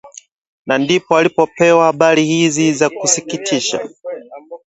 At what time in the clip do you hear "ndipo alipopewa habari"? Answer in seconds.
0.83-2.25